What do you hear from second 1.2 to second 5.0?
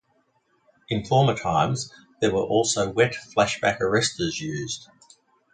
times there were also wet flashback arrestors used.